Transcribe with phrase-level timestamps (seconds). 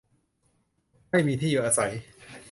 [1.09, 1.91] ไม่มีที่อยู่อาศัย